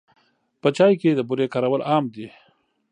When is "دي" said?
2.15-2.27